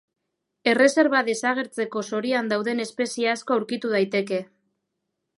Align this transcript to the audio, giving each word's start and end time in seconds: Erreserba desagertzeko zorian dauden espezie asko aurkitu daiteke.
Erreserba 0.69 1.19
desagertzeko 1.25 2.01
zorian 2.11 2.49
dauden 2.53 2.81
espezie 2.85 3.29
asko 3.33 3.57
aurkitu 3.57 3.93
daiteke. 3.95 4.41